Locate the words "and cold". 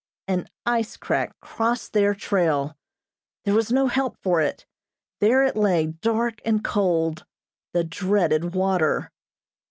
6.43-7.23